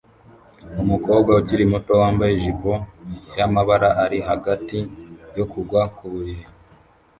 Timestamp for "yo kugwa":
5.37-5.81